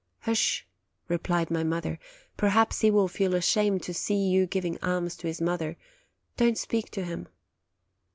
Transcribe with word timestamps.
"Hush!" 0.21 0.65
replied 1.07 1.51
my 1.51 1.63
mother; 1.63 1.99
"perhaps 2.35 2.79
he 2.81 2.89
will 2.89 3.07
feel 3.07 3.35
ashamed 3.35 3.83
to 3.83 3.93
see 3.93 4.15
you 4.15 4.47
giving 4.47 4.79
alms 4.83 5.15
to 5.17 5.27
his 5.27 5.39
mother: 5.39 5.77
don't 6.37 6.57
speak 6.57 6.89
to 6.89 7.03
him." 7.03 7.27